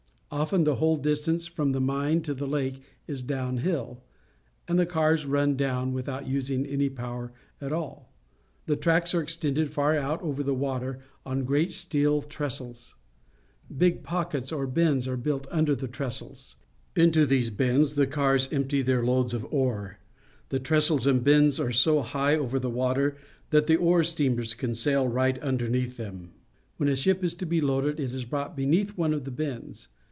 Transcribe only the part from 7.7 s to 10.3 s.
all. The tracks are extended far out